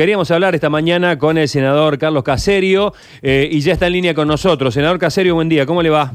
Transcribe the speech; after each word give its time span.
queríamos 0.00 0.30
hablar 0.30 0.54
esta 0.54 0.70
mañana 0.70 1.18
con 1.18 1.36
el 1.36 1.46
senador 1.46 1.98
Carlos 1.98 2.22
Caserio 2.22 2.94
eh, 3.20 3.46
y 3.52 3.60
ya 3.60 3.74
está 3.74 3.86
en 3.86 3.92
línea 3.92 4.14
con 4.14 4.28
nosotros. 4.28 4.72
Senador 4.72 4.98
Caserio, 4.98 5.34
buen 5.34 5.50
día, 5.50 5.66
¿cómo 5.66 5.82
le 5.82 5.90
va? 5.90 6.14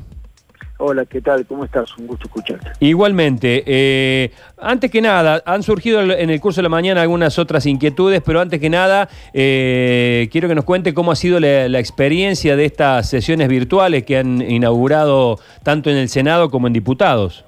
Hola, 0.79 1.05
¿qué 1.05 1.21
tal? 1.21 1.46
¿Cómo 1.46 1.65
estás? 1.65 1.95
Un 2.00 2.08
gusto 2.08 2.25
escucharte. 2.25 2.71
Igualmente, 2.79 3.63
eh, 3.67 4.32
antes 4.58 4.90
que 4.90 5.03
nada, 5.03 5.43
han 5.45 5.61
surgido 5.61 6.01
en 6.01 6.32
el 6.32 6.42
curso 6.42 6.61
de 6.61 6.63
la 6.63 6.69
mañana 6.69 7.03
algunas 7.03 7.37
otras 7.37 7.67
inquietudes, 7.67 8.23
pero 8.25 8.41
antes 8.41 8.59
que 8.59 8.71
nada, 8.71 9.07
eh, 9.36 10.30
quiero 10.32 10.48
que 10.48 10.56
nos 10.56 10.66
cuente 10.66 10.96
cómo 10.96 11.12
ha 11.12 11.16
sido 11.16 11.40
la, 11.40 11.70
la, 11.70 11.78
experiencia 11.78 12.56
de 12.56 12.66
estas 12.66 13.08
sesiones 13.08 13.50
virtuales 13.50 14.04
que 14.04 14.18
han 14.18 14.42
inaugurado 14.42 15.38
tanto 15.62 15.92
en 15.92 15.98
el 15.98 16.10
Senado 16.10 16.50
como 16.50 16.66
en 16.66 16.74
diputados. 16.74 17.46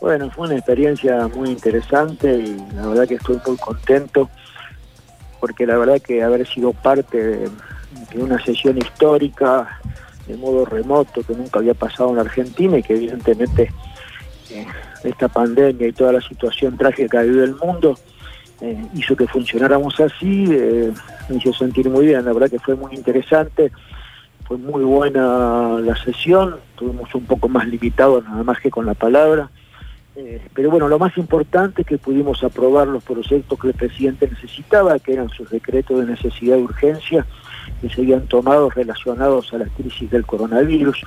Bueno, 0.00 0.30
fue 0.30 0.46
una 0.46 0.56
experiencia 0.56 1.28
muy 1.28 1.50
interesante 1.50 2.32
y 2.32 2.56
la 2.74 2.86
verdad 2.86 3.06
que 3.06 3.16
estoy 3.16 3.36
muy 3.46 3.58
contento 3.58 4.30
porque 5.44 5.66
la 5.66 5.76
verdad 5.76 6.00
que 6.00 6.22
haber 6.22 6.46
sido 6.46 6.72
parte 6.72 7.22
de, 7.22 7.50
una 8.14 8.42
sesión 8.42 8.78
histórica 8.78 9.78
de 10.26 10.38
modo 10.38 10.64
remoto 10.64 11.22
que 11.22 11.34
nunca 11.34 11.58
había 11.58 11.74
pasado 11.74 12.14
en 12.14 12.18
Argentina 12.18 12.78
y 12.78 12.82
que 12.82 12.94
evidentemente 12.94 13.70
eh, 14.50 14.66
esta 15.02 15.28
pandemia 15.28 15.86
y 15.86 15.92
toda 15.92 16.12
la 16.12 16.22
situación 16.22 16.78
trágica 16.78 17.20
que 17.20 17.28
vive 17.28 17.44
el 17.44 17.56
mundo 17.56 17.98
eh, 18.62 18.86
hizo 18.94 19.14
que 19.14 19.26
funcionáramos 19.26 20.00
así, 20.00 20.46
eh, 20.50 20.90
me 21.28 21.36
hizo 21.36 21.52
sentir 21.52 21.90
muy 21.90 22.06
bien, 22.06 22.24
la 22.24 22.32
verdad 22.32 22.48
que 22.48 22.58
fue 22.58 22.74
muy 22.74 22.94
interesante, 22.94 23.70
fue 24.46 24.56
muy 24.56 24.82
buena 24.82 25.78
la 25.78 25.94
sesión, 26.02 26.56
tuvimos 26.74 27.14
un 27.14 27.26
poco 27.26 27.50
más 27.50 27.68
limitados 27.68 28.24
nada 28.24 28.42
más 28.44 28.58
que 28.60 28.70
con 28.70 28.86
la 28.86 28.94
palabra, 28.94 29.50
eh, 30.16 30.40
pero 30.54 30.70
bueno, 30.70 30.88
lo 30.88 30.98
más 30.98 31.16
importante 31.18 31.82
es 31.82 31.88
que 31.88 31.98
pudimos 31.98 32.44
aprobar 32.44 32.86
los 32.86 33.02
proyectos 33.02 33.58
que 33.58 33.68
el 33.68 33.74
presidente 33.74 34.28
necesitaba, 34.28 34.98
que 34.98 35.14
eran 35.14 35.28
sus 35.30 35.50
decretos 35.50 36.00
de 36.00 36.12
necesidad 36.12 36.56
y 36.56 36.62
urgencia, 36.62 37.26
que 37.80 37.88
se 37.88 38.02
habían 38.02 38.26
tomado 38.26 38.70
relacionados 38.70 39.52
a 39.52 39.58
la 39.58 39.66
crisis 39.66 40.10
del 40.10 40.24
coronavirus 40.24 41.00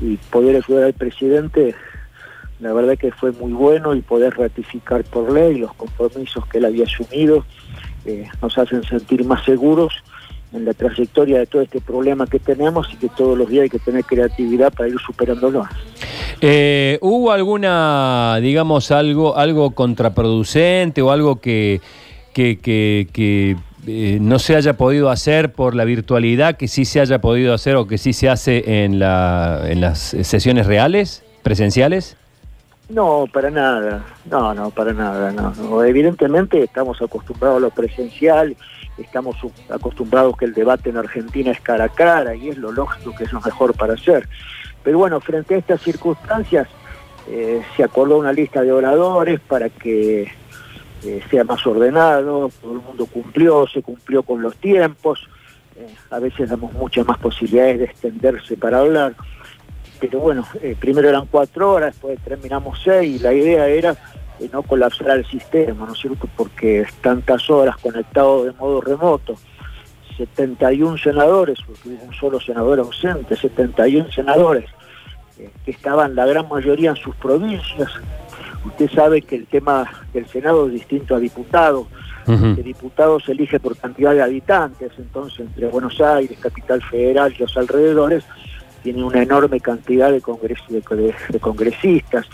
y 0.00 0.16
poder 0.16 0.56
ayudar 0.56 0.84
al 0.84 0.94
presidente, 0.94 1.74
la 2.58 2.72
verdad 2.72 2.98
que 2.98 3.12
fue 3.12 3.32
muy 3.32 3.52
bueno 3.52 3.94
y 3.94 4.02
poder 4.02 4.36
ratificar 4.36 5.04
por 5.04 5.32
ley 5.32 5.58
los 5.58 5.72
compromisos 5.74 6.44
que 6.46 6.58
él 6.58 6.66
había 6.66 6.84
asumido 6.84 7.44
eh, 8.04 8.26
nos 8.42 8.56
hacen 8.56 8.82
sentir 8.82 9.24
más 9.24 9.44
seguros 9.44 9.94
en 10.52 10.64
la 10.64 10.74
trayectoria 10.74 11.38
de 11.38 11.46
todo 11.46 11.62
este 11.62 11.80
problema 11.80 12.26
que 12.26 12.38
tenemos 12.38 12.88
y 12.92 12.96
que 12.96 13.08
todos 13.08 13.38
los 13.38 13.48
días 13.48 13.64
hay 13.64 13.70
que 13.70 13.78
tener 13.78 14.04
creatividad 14.04 14.72
para 14.72 14.88
ir 14.88 14.98
superándolo. 14.98 15.66
Eh, 16.42 16.98
¿Hubo 17.02 17.32
alguna, 17.32 18.38
digamos, 18.40 18.90
algo, 18.90 19.36
algo 19.36 19.72
contraproducente 19.72 21.02
o 21.02 21.10
algo 21.10 21.36
que, 21.36 21.80
que, 22.32 22.58
que, 22.58 23.08
que 23.12 23.56
eh, 23.86 24.18
no 24.20 24.38
se 24.38 24.56
haya 24.56 24.74
podido 24.74 25.10
hacer 25.10 25.52
por 25.52 25.74
la 25.74 25.84
virtualidad, 25.84 26.56
que 26.56 26.68
sí 26.68 26.84
se 26.84 27.00
haya 27.00 27.20
podido 27.20 27.52
hacer 27.52 27.76
o 27.76 27.86
que 27.86 27.98
sí 27.98 28.12
se 28.14 28.28
hace 28.30 28.84
en, 28.84 28.98
la, 28.98 29.64
en 29.66 29.80
las 29.82 29.98
sesiones 30.22 30.66
reales, 30.66 31.22
presenciales? 31.42 32.16
No, 32.90 33.26
para 33.32 33.50
nada, 33.50 34.04
no, 34.28 34.52
no, 34.52 34.70
para 34.70 34.92
nada, 34.92 35.30
no. 35.30 35.84
Evidentemente 35.84 36.64
estamos 36.64 37.00
acostumbrados 37.00 37.58
a 37.58 37.60
lo 37.60 37.70
presencial, 37.70 38.56
estamos 38.98 39.36
acostumbrados 39.68 40.36
que 40.36 40.46
el 40.46 40.54
debate 40.54 40.90
en 40.90 40.96
Argentina 40.96 41.52
es 41.52 41.60
cara 41.60 41.84
a 41.84 41.88
cara 41.88 42.34
y 42.34 42.48
es 42.48 42.58
lo 42.58 42.72
lógico 42.72 43.14
que 43.16 43.24
es 43.24 43.32
lo 43.32 43.40
mejor 43.40 43.74
para 43.74 43.94
hacer. 43.94 44.28
Pero 44.82 44.98
bueno, 44.98 45.20
frente 45.20 45.54
a 45.54 45.58
estas 45.58 45.80
circunstancias 45.82 46.66
eh, 47.28 47.62
se 47.76 47.84
acordó 47.84 48.18
una 48.18 48.32
lista 48.32 48.62
de 48.62 48.72
oradores 48.72 49.38
para 49.38 49.68
que 49.68 50.22
eh, 51.04 51.22
sea 51.30 51.44
más 51.44 51.64
ordenado, 51.64 52.50
todo 52.60 52.72
el 52.72 52.80
mundo 52.80 53.06
cumplió, 53.06 53.68
se 53.68 53.82
cumplió 53.82 54.24
con 54.24 54.42
los 54.42 54.56
tiempos, 54.56 55.28
eh, 55.76 55.94
a 56.10 56.18
veces 56.18 56.50
damos 56.50 56.72
muchas 56.72 57.06
más 57.06 57.18
posibilidades 57.18 57.78
de 57.78 57.84
extenderse 57.84 58.56
para 58.56 58.80
hablar, 58.80 59.14
pero 60.00 60.20
bueno, 60.20 60.46
eh, 60.62 60.76
primero 60.78 61.08
eran 61.08 61.26
cuatro 61.26 61.72
horas, 61.72 61.92
después 61.92 62.18
terminamos 62.20 62.80
seis, 62.82 63.20
y 63.20 63.22
la 63.22 63.32
idea 63.32 63.66
era 63.68 63.96
eh, 64.38 64.48
no 64.52 64.62
colapsar 64.62 65.10
el 65.10 65.26
sistema, 65.26 65.86
¿no 65.86 65.92
es 65.92 65.98
cierto?, 65.98 66.28
porque 66.36 66.86
tantas 67.00 67.48
horas 67.50 67.76
conectados 67.76 68.46
de 68.46 68.52
modo 68.52 68.80
remoto, 68.80 69.34
71 70.16 70.98
senadores, 70.98 71.58
porque 71.66 71.90
hubo 71.90 72.04
un 72.04 72.14
solo 72.14 72.40
senador 72.40 72.80
ausente, 72.80 73.36
71 73.36 74.10
senadores, 74.10 74.64
eh, 75.38 75.50
que 75.64 75.70
estaban 75.70 76.14
la 76.14 76.26
gran 76.26 76.48
mayoría 76.48 76.90
en 76.90 76.96
sus 76.96 77.14
provincias, 77.16 77.90
Usted 78.64 78.90
sabe 78.90 79.22
que 79.22 79.36
el 79.36 79.46
tema 79.46 79.90
del 80.12 80.26
Senado 80.26 80.66
es 80.66 80.74
distinto 80.74 81.14
a 81.14 81.18
diputado. 81.18 81.86
Uh 82.26 82.32
-huh. 82.32 82.58
El 82.58 82.64
diputado 82.64 83.18
se 83.18 83.32
elige 83.32 83.58
por 83.58 83.76
cantidad 83.76 84.12
de 84.12 84.22
habitantes, 84.22 84.92
entonces 84.98 85.40
entre 85.40 85.68
Buenos 85.68 86.00
Aires, 86.00 86.38
Capital 86.38 86.82
Federal 86.82 87.32
y 87.34 87.40
los 87.40 87.56
alrededores, 87.56 88.24
tiene 88.82 89.02
una 89.02 89.22
enorme 89.22 89.60
cantidad 89.60 90.10
de, 90.10 90.20
congres 90.20 90.58
de, 90.68 90.80
de, 90.80 91.14
de, 91.28 91.40
congresistas. 91.40 92.26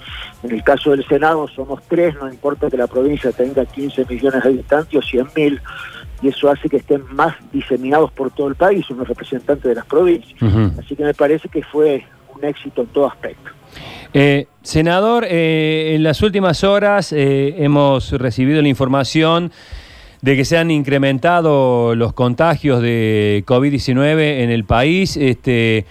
En 0.42 0.52
el 0.52 0.62
caso 0.62 0.90
del 0.90 1.06
Senado 1.06 1.48
somos 1.48 1.82
tres, 1.88 2.14
no 2.16 2.28
importa 2.28 2.70
que 2.70 2.76
la 2.76 2.86
provincia 2.86 3.32
tenga 3.32 3.64
15 3.64 4.06
millones 4.08 4.42
de 4.42 4.48
habitantes 4.48 4.96
o 4.96 5.02
100 5.02 5.26
mil, 5.36 5.60
y 6.22 6.28
eso 6.28 6.50
hace 6.50 6.68
que 6.68 6.78
estén 6.78 7.02
más 7.14 7.34
diseminados 7.52 8.10
por 8.12 8.30
todo 8.30 8.48
el 8.48 8.54
país, 8.54 8.88
unos 8.90 9.08
representantes 9.08 9.64
de 9.64 9.74
las 9.74 9.86
provincias. 9.86 10.40
Uh 10.40 10.46
-huh. 10.46 10.78
Así 10.78 10.96
que 10.96 11.04
me 11.04 11.14
parece 11.14 11.48
que 11.48 11.62
fue 11.62 12.04
un 12.34 12.44
éxito 12.44 12.82
en 12.82 12.88
todo 12.88 13.06
aspecto. 13.06 13.50
Eh, 14.12 14.46
senador, 14.62 15.26
eh, 15.28 15.92
en 15.94 16.02
las 16.02 16.22
últimas 16.22 16.64
horas 16.64 17.12
eh, 17.12 17.54
hemos 17.58 18.12
recibido 18.12 18.62
la 18.62 18.68
información 18.68 19.52
de 20.22 20.36
que 20.36 20.44
se 20.44 20.56
han 20.56 20.70
incrementado 20.70 21.94
los 21.94 22.12
contagios 22.12 22.80
de 22.80 23.44
COVID-19 23.46 24.42
en 24.42 24.50
el 24.50 24.64
país. 24.64 25.16
Este, 25.16 25.84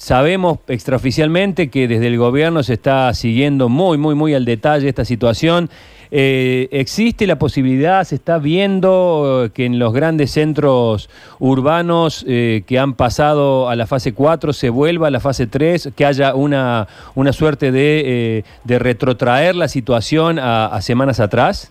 sabemos 0.00 0.60
extraoficialmente 0.66 1.68
que 1.68 1.86
desde 1.86 2.06
el 2.06 2.16
gobierno 2.16 2.62
se 2.62 2.72
está 2.72 3.12
siguiendo 3.12 3.68
muy, 3.68 3.98
muy, 3.98 4.14
muy 4.14 4.32
al 4.32 4.46
detalle 4.46 4.88
esta 4.88 5.04
situación. 5.04 5.68
Eh, 6.10 6.68
¿Existe 6.72 7.26
la 7.26 7.38
posibilidad, 7.38 8.02
se 8.04 8.14
está 8.14 8.38
viendo 8.38 9.50
que 9.52 9.66
en 9.66 9.78
los 9.78 9.92
grandes 9.92 10.30
centros 10.30 11.10
urbanos 11.38 12.24
eh, 12.26 12.62
que 12.66 12.78
han 12.78 12.94
pasado 12.94 13.68
a 13.68 13.76
la 13.76 13.86
fase 13.86 14.14
4 14.14 14.54
se 14.54 14.70
vuelva 14.70 15.08
a 15.08 15.10
la 15.10 15.20
fase 15.20 15.46
3, 15.46 15.90
que 15.94 16.06
haya 16.06 16.34
una, 16.34 16.88
una 17.14 17.34
suerte 17.34 17.70
de, 17.70 18.02
eh, 18.06 18.44
de 18.64 18.78
retrotraer 18.78 19.54
la 19.54 19.68
situación 19.68 20.38
a, 20.40 20.80
semanas 20.80 21.20
atrás? 21.20 21.70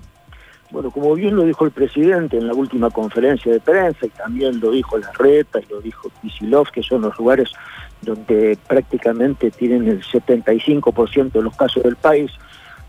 Bueno, 0.72 0.92
como 0.92 1.16
bien 1.16 1.36
lo 1.36 1.44
dijo 1.44 1.66
el 1.66 1.72
presidente 1.72 2.38
en 2.38 2.48
la 2.48 2.54
última 2.54 2.92
conferencia 2.92 3.52
de 3.52 3.60
prensa 3.60 4.06
y 4.06 4.10
también 4.10 4.60
lo 4.60 4.72
dijo 4.72 4.98
Larreta 4.98 5.60
y 5.60 5.66
lo 5.72 5.82
dijo 5.82 6.12
Kisilov, 6.22 6.70
que 6.72 6.84
son 6.84 7.02
los 7.02 7.18
lugares 7.18 7.50
donde 8.02 8.58
prácticamente 8.68 9.50
tienen 9.52 9.88
el 9.88 10.04
75% 10.04 11.32
de 11.32 11.42
los 11.42 11.56
casos 11.56 11.84
del 11.84 11.96
país, 11.96 12.32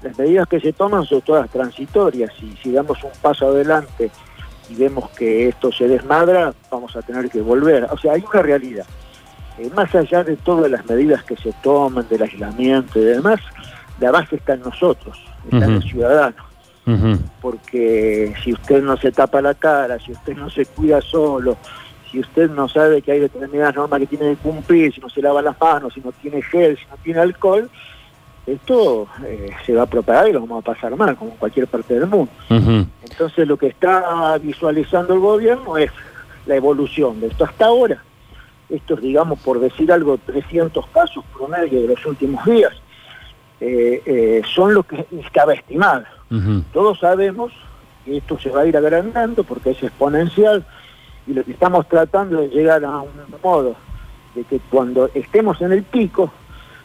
las 0.02 0.18
medidas 0.18 0.48
que 0.48 0.60
se 0.60 0.72
toman 0.72 1.04
son 1.04 1.20
todas 1.22 1.50
transitorias 1.50 2.30
y 2.42 2.56
si 2.62 2.72
damos 2.72 3.02
un 3.02 3.10
paso 3.20 3.48
adelante 3.48 4.10
y 4.68 4.74
vemos 4.74 5.10
que 5.10 5.48
esto 5.48 5.72
se 5.72 5.88
desmadra, 5.88 6.54
vamos 6.70 6.94
a 6.96 7.02
tener 7.02 7.28
que 7.28 7.40
volver. 7.40 7.84
O 7.90 7.98
sea, 7.98 8.12
hay 8.12 8.24
una 8.32 8.42
realidad. 8.42 8.86
Eh, 9.58 9.70
más 9.74 9.94
allá 9.94 10.22
de 10.22 10.36
todas 10.36 10.70
las 10.70 10.86
medidas 10.86 11.24
que 11.24 11.36
se 11.36 11.52
toman, 11.62 12.08
del 12.08 12.22
aislamiento 12.22 12.98
y 12.98 13.04
demás, 13.04 13.40
la 13.98 14.10
base 14.10 14.36
está 14.36 14.54
en 14.54 14.60
nosotros, 14.60 15.18
está 15.44 15.56
uh 15.56 15.60
-huh. 15.60 15.64
en 15.64 15.74
el 15.74 15.82
ciudadano. 15.82 16.49
Uh 16.86 16.92
-huh. 16.92 17.18
Porque 17.40 18.34
si 18.42 18.52
usted 18.52 18.82
no 18.82 18.96
se 18.96 19.12
tapa 19.12 19.40
la 19.42 19.54
cara, 19.54 19.98
si 19.98 20.12
usted 20.12 20.36
no 20.36 20.48
se 20.50 20.64
cuida 20.66 21.00
solo, 21.00 21.56
si 22.10 22.20
usted 22.20 22.50
no 22.50 22.68
sabe 22.68 23.02
que 23.02 23.12
hay 23.12 23.20
determinadas 23.20 23.76
normas 23.76 24.00
que 24.00 24.06
tiene 24.06 24.30
que 24.30 24.36
cumplir, 24.36 24.92
si 24.92 25.00
no 25.00 25.08
se 25.08 25.22
lava 25.22 25.42
las 25.42 25.60
manos, 25.60 25.94
si 25.94 26.00
no 26.00 26.12
tiene 26.12 26.42
gel, 26.42 26.76
si 26.76 26.84
no 26.90 26.96
tiene 27.02 27.20
alcohol, 27.20 27.70
esto 28.46 29.06
eh, 29.24 29.50
se 29.64 29.74
va 29.74 29.82
a 29.82 29.86
propagar 29.86 30.28
y 30.28 30.32
lo 30.32 30.40
vamos 30.40 30.64
a 30.64 30.72
pasar 30.72 30.96
mal, 30.96 31.14
como 31.16 31.32
en 31.32 31.36
cualquier 31.36 31.66
parte 31.66 31.94
del 31.94 32.06
mundo. 32.06 32.32
Uh 32.48 32.54
-huh. 32.54 32.86
Entonces 33.08 33.46
lo 33.46 33.56
que 33.56 33.68
está 33.68 34.36
visualizando 34.38 35.14
el 35.14 35.20
gobierno 35.20 35.76
es 35.76 35.90
la 36.46 36.56
evolución 36.56 37.20
de 37.20 37.28
esto 37.28 37.44
hasta 37.44 37.66
ahora. 37.66 38.02
Estos, 38.68 39.00
digamos, 39.00 39.38
por 39.40 39.60
decir 39.60 39.92
algo, 39.92 40.18
300 40.18 40.86
casos 40.88 41.24
promedio 41.36 41.82
de 41.82 41.88
los 41.88 42.06
últimos 42.06 42.44
días, 42.44 42.72
eh, 43.60 44.02
eh, 44.06 44.42
son 44.54 44.74
lo 44.74 44.82
que 44.82 45.06
estaba 45.20 45.52
estimado. 45.54 46.04
Uh 46.30 46.34
-huh. 46.34 46.64
Todos 46.72 47.00
sabemos 47.00 47.52
que 48.04 48.16
esto 48.18 48.38
se 48.38 48.50
va 48.50 48.62
a 48.62 48.66
ir 48.66 48.76
agrandando 48.76 49.44
porque 49.44 49.70
es 49.70 49.82
exponencial 49.82 50.64
y 51.26 51.34
lo 51.34 51.44
que 51.44 51.52
estamos 51.52 51.88
tratando 51.88 52.40
es 52.40 52.52
llegar 52.52 52.84
a 52.84 53.00
un 53.00 53.10
modo 53.42 53.76
de 54.34 54.44
que 54.44 54.60
cuando 54.70 55.10
estemos 55.14 55.60
en 55.60 55.72
el 55.72 55.82
pico 55.82 56.32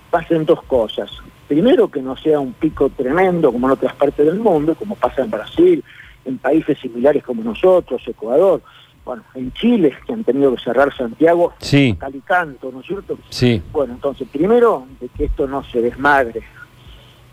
pasen 0.09 0.45
dos 0.45 0.62
cosas 0.63 1.09
primero 1.47 1.89
que 1.89 2.01
no 2.01 2.15
sea 2.18 2.39
un 2.39 2.53
pico 2.53 2.89
tremendo 2.89 3.51
como 3.51 3.68
en 3.68 3.74
otras 3.74 3.94
partes 3.94 4.25
del 4.25 4.39
mundo, 4.39 4.75
como 4.75 4.95
pasa 4.95 5.24
en 5.24 5.31
Brasil, 5.31 5.83
en 6.25 6.38
países 6.38 6.80
similares 6.80 7.24
como 7.24 7.44
nosotros, 7.44 8.01
Ecuador, 8.07 8.62
bueno, 9.03 9.24
en 9.36 9.53
Chile, 9.53 9.94
que 10.06 10.13
han 10.13 10.24
tenido 10.24 10.56
que 10.56 10.63
cerrar 10.63 10.95
Santiago, 10.95 11.53
sí. 11.59 11.95
Calicanto, 12.00 12.71
¿no 12.71 12.80
es 12.80 12.88
cierto? 12.88 13.19
Sí. 13.30 13.62
Bueno, 13.71 13.94
entonces, 13.94 14.27
primero, 14.31 14.88
de 15.00 15.07
que 15.09 15.25
esto 15.25 15.47
no 15.47 15.63
se 15.65 15.81
desmadre, 15.81 16.42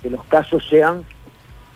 que 0.03 0.11
los 0.11 0.23
casos 0.25 0.67
sean 0.69 1.05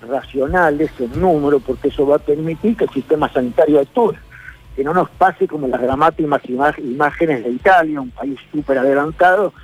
racionales 0.03 0.91
en 0.99 1.21
número, 1.21 1.61
porque 1.61 1.89
eso 1.89 2.07
va 2.07 2.17
a 2.17 2.21
permitir 2.21 2.77
que 2.77 2.85
el 2.85 2.91
sistema 2.91 3.33
sanitario 3.33 3.81
actúe. 3.81 4.15
que 4.75 4.85
no 4.85 4.93
nos 4.93 5.09
pase 5.09 5.49
como 5.49 5.67
las 5.69 5.81
dramáticas 5.81 6.43
imágenes 6.79 7.45
de 7.45 7.51
Italia, 7.51 7.99
un 7.99 8.11
país 8.11 8.39
súper 8.53 8.77
adelantado, 8.77 9.55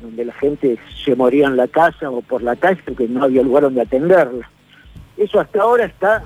donde 0.00 0.24
la 0.24 0.32
gente 0.34 0.78
se 1.04 1.16
moría 1.16 1.48
en 1.48 1.56
la 1.56 1.66
casa 1.66 2.10
o 2.10 2.20
por 2.22 2.42
la 2.42 2.54
calle 2.54 2.80
porque 2.84 3.08
no 3.08 3.24
había 3.24 3.42
lugar 3.42 3.64
donde 3.64 3.80
atenderla. 3.80 4.48
Eso 5.16 5.40
hasta 5.40 5.62
ahora 5.62 5.84
está 5.86 6.24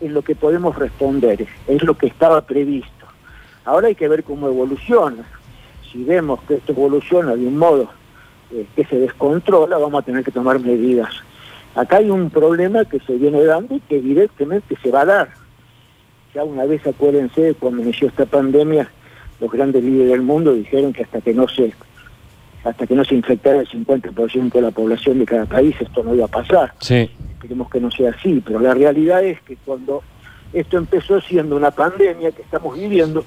en 0.00 0.14
lo 0.14 0.22
que 0.22 0.34
podemos 0.34 0.76
responder, 0.76 1.46
es 1.66 1.82
lo 1.82 1.96
que 1.96 2.06
estaba 2.06 2.42
previsto. 2.42 3.06
Ahora 3.64 3.88
hay 3.88 3.94
que 3.94 4.08
ver 4.08 4.22
cómo 4.22 4.46
evoluciona. 4.46 5.24
Si 5.90 6.04
vemos 6.04 6.40
que 6.42 6.54
esto 6.54 6.72
evoluciona 6.72 7.34
de 7.34 7.46
un 7.46 7.58
modo 7.58 7.90
eh, 8.52 8.66
que 8.76 8.84
se 8.84 8.98
descontrola, 8.98 9.76
vamos 9.76 10.02
a 10.02 10.04
tener 10.04 10.22
que 10.22 10.30
tomar 10.30 10.60
medidas. 10.60 11.10
Acá 11.76 11.98
hay 11.98 12.08
un 12.10 12.30
problema 12.30 12.86
que 12.86 12.98
se 13.00 13.16
viene 13.16 13.44
dando 13.44 13.76
y 13.76 13.80
que 13.80 13.98
evidentemente 13.98 14.76
se 14.82 14.90
va 14.90 15.02
a 15.02 15.04
dar. 15.04 15.28
Ya 16.34 16.42
una 16.42 16.64
vez 16.64 16.86
acuérdense, 16.86 17.54
cuando 17.54 17.82
inició 17.82 18.08
esta 18.08 18.24
pandemia, 18.24 18.90
los 19.40 19.50
grandes 19.50 19.84
líderes 19.84 20.12
del 20.12 20.22
mundo 20.22 20.54
dijeron 20.54 20.94
que 20.94 21.02
hasta 21.02 21.20
que 21.20 21.34
no 21.34 21.46
se 21.48 21.74
hasta 22.64 22.84
que 22.86 22.94
no 22.94 23.04
se 23.04 23.14
infectara 23.14 23.60
el 23.60 23.68
50% 23.68 24.52
de 24.52 24.60
la 24.60 24.72
población 24.72 25.20
de 25.20 25.26
cada 25.26 25.44
país, 25.44 25.76
esto 25.78 26.02
no 26.02 26.14
iba 26.16 26.24
a 26.24 26.28
pasar. 26.28 26.72
Sí. 26.80 27.08
Esperemos 27.30 27.70
que 27.70 27.78
no 27.78 27.92
sea 27.92 28.10
así, 28.10 28.42
pero 28.44 28.58
la 28.58 28.74
realidad 28.74 29.22
es 29.22 29.40
que 29.42 29.56
cuando 29.56 30.02
esto 30.52 30.76
empezó 30.76 31.20
siendo 31.20 31.54
una 31.56 31.70
pandemia 31.70 32.32
que 32.32 32.42
estamos 32.42 32.76
viviendo, 32.76 33.24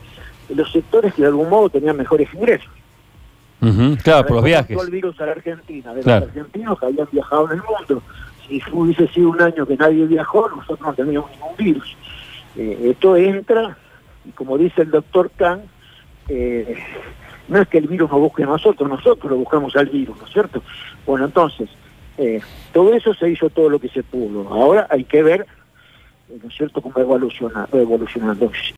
los 0.53 0.69
sectores 0.71 1.13
que 1.13 1.21
de 1.21 1.29
algún 1.29 1.47
modo 1.49 1.69
tenían 1.69 1.95
mejores 1.95 2.27
ingresos. 2.33 2.69
Claro, 4.03 4.25
por 4.25 4.37
los 4.37 4.45
viajes. 4.45 4.77
el 4.77 4.91
virus 4.91 5.19
a 5.21 5.25
la 5.25 5.33
Argentina, 5.33 5.93
de 5.93 6.03
los 6.03 6.07
argentinos 6.07 6.79
que 6.79 6.85
habían 6.85 7.07
viajado 7.11 7.51
en 7.51 7.59
el 7.59 7.63
mundo. 7.63 8.03
Si 8.49 8.61
hubiese 8.71 9.07
sido 9.09 9.29
un 9.29 9.41
año 9.41 9.65
que 9.65 9.77
nadie 9.77 10.05
viajó, 10.07 10.49
nosotros 10.49 10.81
no 10.81 10.93
teníamos 10.93 11.29
ningún 11.31 11.55
virus. 11.55 11.95
Eh, 12.57 12.89
esto 12.91 13.15
entra, 13.15 13.77
y 14.25 14.31
como 14.31 14.57
dice 14.57 14.81
el 14.81 14.89
doctor 14.91 15.29
Khan, 15.37 15.61
eh, 16.27 16.75
no 17.47 17.61
es 17.61 17.67
que 17.67 17.77
el 17.77 17.87
virus 17.87 18.09
nos 18.09 18.19
busque 18.19 18.43
a 18.43 18.47
nosotros, 18.47 18.89
nosotros 18.89 19.31
lo 19.31 19.37
buscamos 19.37 19.75
al 19.75 19.87
virus, 19.87 20.17
¿no 20.17 20.25
es 20.25 20.33
cierto? 20.33 20.63
Bueno, 21.05 21.25
entonces, 21.25 21.69
eh, 22.17 22.41
todo 22.73 22.93
eso 22.93 23.13
se 23.13 23.29
hizo 23.29 23.49
todo 23.49 23.69
lo 23.69 23.79
que 23.79 23.89
se 23.89 24.01
pudo. 24.03 24.49
Ahora 24.49 24.87
hay 24.89 25.03
que 25.03 25.21
ver, 25.21 25.45
¿no 26.41 26.49
es 26.49 26.55
cierto?, 26.55 26.81
cómo 26.81 26.99
evoluciona, 26.99 27.67
evolucionando. 27.71 28.51